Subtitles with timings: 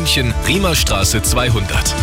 [0.00, 1.94] München, Riemerstraße 200.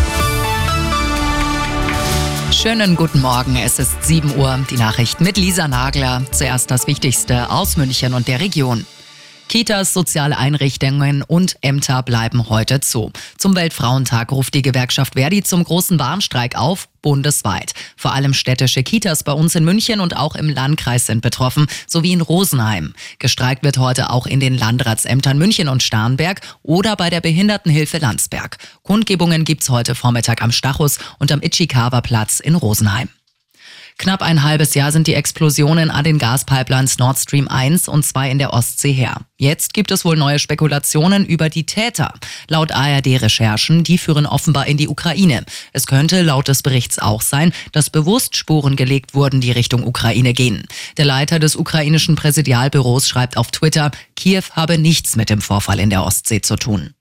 [2.54, 4.60] Schönen guten Morgen, es ist 7 Uhr.
[4.70, 6.22] Die Nachricht mit Lisa Nagler.
[6.30, 8.86] Zuerst das Wichtigste aus München und der Region.
[9.48, 13.10] Kitas, soziale Einrichtungen und Ämter bleiben heute zu.
[13.38, 17.72] Zum Weltfrauentag ruft die Gewerkschaft Verdi zum großen Warnstreik auf, bundesweit.
[17.96, 22.12] Vor allem städtische Kitas bei uns in München und auch im Landkreis sind betroffen, sowie
[22.12, 22.94] in Rosenheim.
[23.18, 28.58] Gestreikt wird heute auch in den Landratsämtern München und Starnberg oder bei der Behindertenhilfe Landsberg.
[28.82, 33.08] Kundgebungen gibt's heute Vormittag am Stachus und am Ichikawa Platz in Rosenheim.
[33.98, 38.30] Knapp ein halbes Jahr sind die Explosionen an den Gaspipelines Nord Stream 1 und 2
[38.30, 39.22] in der Ostsee her.
[39.38, 42.14] Jetzt gibt es wohl neue Spekulationen über die Täter.
[42.46, 45.44] Laut ARD-Recherchen, die führen offenbar in die Ukraine.
[45.72, 50.32] Es könnte laut des Berichts auch sein, dass bewusst Spuren gelegt wurden, die Richtung Ukraine
[50.32, 50.68] gehen.
[50.96, 55.90] Der Leiter des ukrainischen Präsidialbüros schreibt auf Twitter, Kiew habe nichts mit dem Vorfall in
[55.90, 56.94] der Ostsee zu tun.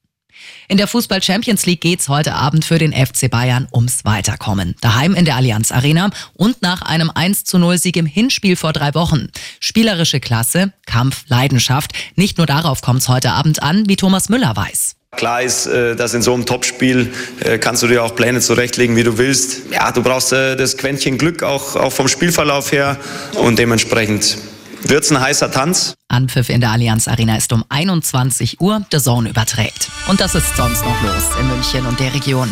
[0.67, 4.75] In der Fußball Champions League geht's heute Abend für den FC Bayern ums Weiterkommen.
[4.81, 8.73] Daheim in der Allianz Arena und nach einem 1 zu 0 Sieg im Hinspiel vor
[8.73, 9.29] drei Wochen.
[9.59, 11.91] Spielerische Klasse, Kampf, Leidenschaft.
[12.15, 14.97] Nicht nur darauf kommt's heute Abend an, wie Thomas Müller weiß.
[15.15, 18.95] Klar ist, äh, dass in so einem Topspiel äh, kannst du dir auch Pläne zurechtlegen,
[18.95, 19.71] wie du willst.
[19.71, 22.97] Ja, du brauchst äh, das Quäntchen Glück auch, auch vom Spielverlauf her
[23.35, 24.37] und dementsprechend
[24.83, 25.95] wird's ein heißer Tanz.
[26.07, 28.85] Anpfiff in der Allianz Arena ist um 21 Uhr.
[28.91, 29.89] The Zone überträgt.
[30.07, 32.49] Und das ist sonst noch los in München und der Region.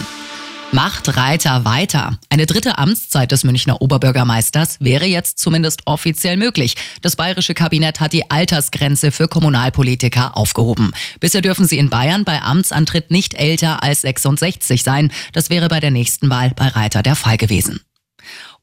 [0.72, 2.18] Macht Reiter weiter.
[2.30, 6.76] Eine dritte Amtszeit des Münchner Oberbürgermeisters wäre jetzt zumindest offiziell möglich.
[7.02, 10.92] Das bayerische Kabinett hat die Altersgrenze für Kommunalpolitiker aufgehoben.
[11.20, 15.12] Bisher dürfen sie in Bayern bei Amtsantritt nicht älter als 66 sein.
[15.32, 17.80] Das wäre bei der nächsten Wahl bei Reiter der Fall gewesen.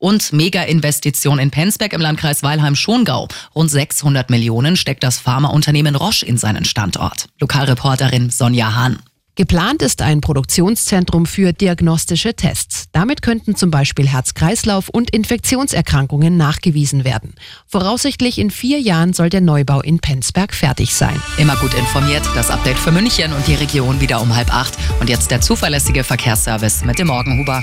[0.02, 3.28] Und Mega-Investition in Penzberg im Landkreis Weilheim-Schongau.
[3.54, 7.26] Rund 600 Millionen steckt das Pharmaunternehmen Roche in seinen Standort.
[7.38, 8.98] Lokalreporterin Sonja Hahn.
[9.36, 12.86] Geplant ist ein Produktionszentrum für diagnostische Tests.
[12.90, 17.34] Damit könnten zum Beispiel Herz-Kreislauf- und Infektionserkrankungen nachgewiesen werden.
[17.68, 21.14] Voraussichtlich in vier Jahren soll der Neubau in Penzberg fertig sein.
[21.38, 24.76] Immer gut informiert, das Update für München und die Region wieder um halb acht.
[24.98, 27.62] Und jetzt der zuverlässige Verkehrsservice mit dem Morgenhuber.